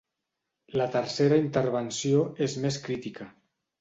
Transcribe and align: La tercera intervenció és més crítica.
La 0.81 0.87
tercera 0.95 1.39
intervenció 1.43 2.25
és 2.47 2.57
més 2.65 2.81
crítica. 2.89 3.29